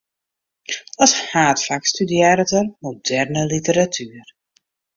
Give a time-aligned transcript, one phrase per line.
[1.03, 4.27] As haadfak studearret er moderne literatuer.